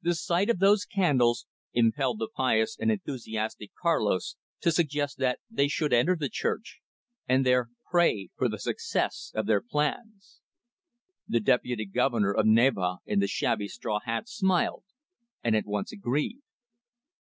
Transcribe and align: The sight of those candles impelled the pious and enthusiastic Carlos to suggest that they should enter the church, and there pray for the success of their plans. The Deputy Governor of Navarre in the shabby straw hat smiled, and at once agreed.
The 0.00 0.14
sight 0.14 0.48
of 0.48 0.60
those 0.60 0.86
candles 0.86 1.44
impelled 1.74 2.20
the 2.20 2.28
pious 2.34 2.74
and 2.80 2.90
enthusiastic 2.90 3.72
Carlos 3.74 4.34
to 4.62 4.70
suggest 4.72 5.18
that 5.18 5.40
they 5.50 5.68
should 5.68 5.92
enter 5.92 6.16
the 6.16 6.30
church, 6.30 6.80
and 7.28 7.44
there 7.44 7.68
pray 7.90 8.30
for 8.34 8.48
the 8.48 8.58
success 8.58 9.30
of 9.34 9.44
their 9.44 9.60
plans. 9.60 10.40
The 11.28 11.40
Deputy 11.40 11.84
Governor 11.84 12.32
of 12.32 12.46
Navarre 12.46 13.00
in 13.04 13.18
the 13.20 13.28
shabby 13.28 13.68
straw 13.68 14.00
hat 14.00 14.26
smiled, 14.26 14.84
and 15.44 15.54
at 15.54 15.66
once 15.66 15.92
agreed. 15.92 16.40